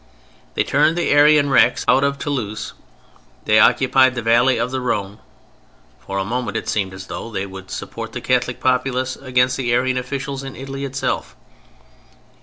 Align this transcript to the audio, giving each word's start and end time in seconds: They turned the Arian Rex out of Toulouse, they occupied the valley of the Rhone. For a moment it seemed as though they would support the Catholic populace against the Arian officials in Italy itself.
They 0.55 0.63
turned 0.63 0.97
the 0.97 1.11
Arian 1.11 1.51
Rex 1.51 1.85
out 1.87 2.03
of 2.03 2.17
Toulouse, 2.17 2.73
they 3.45 3.59
occupied 3.59 4.15
the 4.15 4.23
valley 4.23 4.57
of 4.57 4.71
the 4.71 4.81
Rhone. 4.81 5.19
For 5.99 6.17
a 6.17 6.25
moment 6.25 6.57
it 6.57 6.67
seemed 6.67 6.91
as 6.95 7.05
though 7.05 7.29
they 7.29 7.45
would 7.45 7.69
support 7.69 8.13
the 8.13 8.19
Catholic 8.19 8.59
populace 8.59 9.15
against 9.15 9.57
the 9.57 9.71
Arian 9.71 9.97
officials 9.99 10.41
in 10.41 10.55
Italy 10.55 10.85
itself. 10.85 11.35